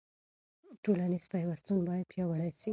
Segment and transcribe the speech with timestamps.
[0.83, 2.69] ټولنیز پیوستون باید پیاوړی سي.